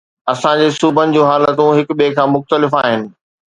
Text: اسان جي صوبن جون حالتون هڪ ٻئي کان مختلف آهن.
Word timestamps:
اسان 0.33 0.55
جي 0.61 0.69
صوبن 0.77 1.13
جون 1.17 1.29
حالتون 1.33 1.69
هڪ 1.81 1.99
ٻئي 2.01 2.09
کان 2.17 2.35
مختلف 2.39 2.77
آهن. 2.83 3.09